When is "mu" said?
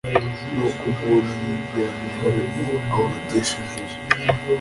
1.97-2.07